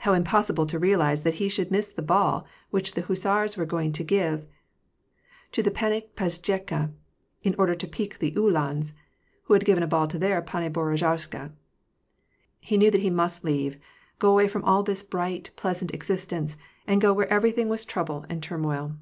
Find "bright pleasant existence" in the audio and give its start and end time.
15.04-16.56